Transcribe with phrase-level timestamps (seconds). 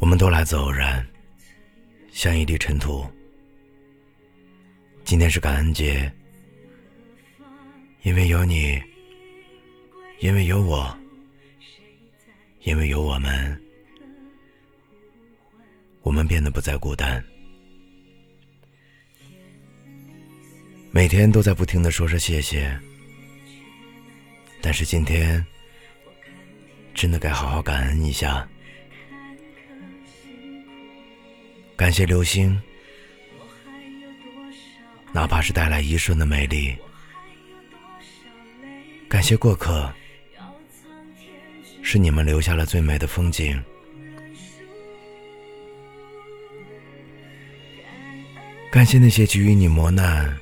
[0.00, 1.06] 我们都来自偶然，
[2.10, 3.06] 像一粒尘土。
[5.04, 6.10] 今天是感恩节，
[8.02, 8.80] 因为有你，
[10.20, 10.98] 因为有我，
[12.62, 13.62] 因为有我们，
[16.00, 17.22] 我们变得不再孤单。
[20.90, 22.74] 每天都在不停的说着谢谢，
[24.62, 25.44] 但是今天
[26.94, 28.48] 真的该好好感恩一下。
[31.80, 32.60] 感谢流星，
[35.14, 36.76] 哪怕是带来一瞬的美丽；
[39.08, 39.90] 感谢过客，
[41.80, 43.58] 是你们留下了最美的风景；
[48.70, 50.38] 感谢那些给予你磨难。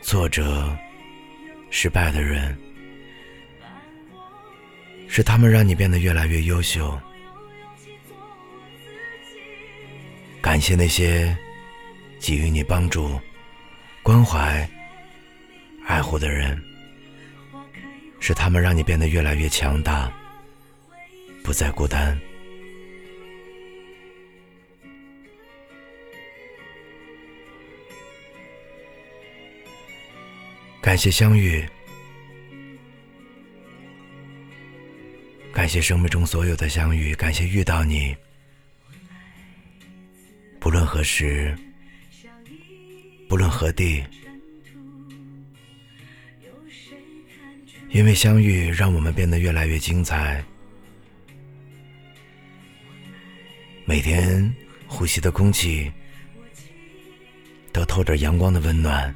[0.00, 0.72] 挫折、
[1.70, 2.56] 失败的人，
[5.08, 6.96] 是他们让你变得越来越优秀。
[10.46, 11.36] 感谢那些
[12.20, 13.20] 给予你帮助、
[14.00, 14.66] 关怀、
[15.84, 16.56] 爱护的人，
[18.20, 20.08] 是他们让你变得越来越强大，
[21.42, 22.16] 不再孤单。
[30.80, 31.66] 感谢相遇，
[35.52, 38.16] 感谢生命中所有的相遇，感谢遇到你。
[40.76, 41.56] 不论何时，
[43.30, 44.04] 不论何地，
[47.88, 50.44] 因为相遇，让我们变得越来越精彩。
[53.86, 54.54] 每天
[54.86, 55.90] 呼吸的空气，
[57.72, 59.14] 都透着阳光的温暖。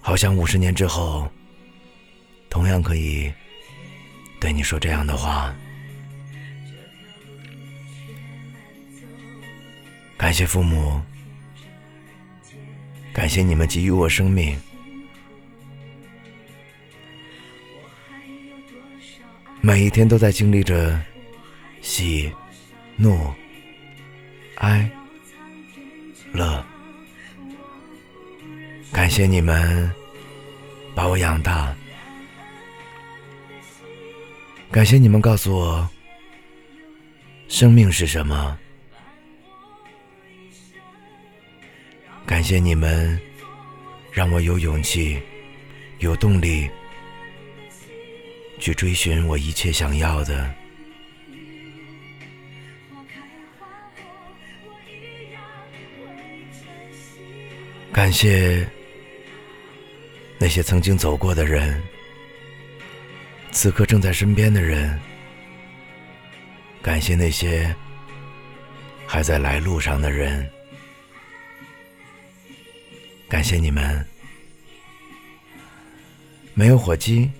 [0.00, 1.30] 好像五十年之后，
[2.48, 3.30] 同样可以
[4.40, 5.54] 对你说这样的话。
[10.18, 11.00] 感谢父母，
[13.14, 14.60] 感谢你们给予我生命，
[19.60, 21.00] 每一天都在经历着
[21.80, 22.30] 喜、
[22.96, 23.32] 怒、
[24.56, 24.90] 哀、
[26.32, 26.62] 乐。
[28.90, 29.88] 感谢你们
[30.96, 31.72] 把我养大，
[34.70, 35.88] 感谢你们告诉我
[37.48, 38.58] 生命是什么，
[42.38, 43.20] 感谢你们
[44.12, 45.20] 让我有勇气、
[45.98, 46.70] 有动力
[48.60, 50.48] 去追寻我一切想要的，
[57.92, 58.64] 感谢。
[60.38, 61.82] 那些曾经走过的人，
[63.50, 64.96] 此刻正在身边的人，
[66.80, 67.74] 感谢那些
[69.08, 70.48] 还在来路上的人，
[73.38, 74.04] 感谢你们。
[76.54, 77.30] 没有火鸡，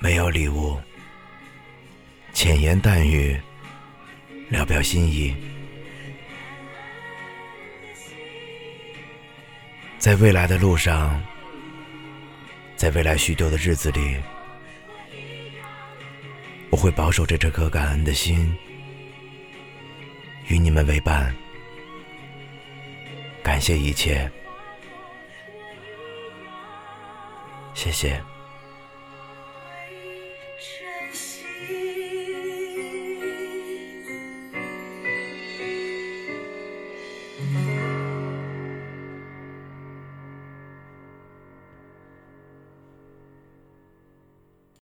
[0.00, 0.76] 没有礼物，
[2.32, 3.40] 浅言淡语，
[4.48, 5.32] 聊表心意，
[10.00, 11.22] 在未来的路上。
[12.74, 14.16] 在未来许久的日子里，
[16.70, 18.52] 我会保守着这颗感恩的心，
[20.48, 21.32] 与你们为伴。
[23.44, 24.28] 感谢一切，
[27.82, 28.22] 谢谢。